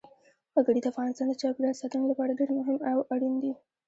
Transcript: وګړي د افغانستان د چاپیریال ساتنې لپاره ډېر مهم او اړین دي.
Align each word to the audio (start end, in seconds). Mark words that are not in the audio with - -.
وګړي 0.53 0.79
د 0.81 0.87
افغانستان 0.91 1.27
د 1.29 1.33
چاپیریال 1.41 1.75
ساتنې 1.81 2.05
لپاره 2.11 2.37
ډېر 2.39 2.49
مهم 2.59 2.77
او 2.91 2.97
اړین 3.13 3.33
دي. 3.43 3.53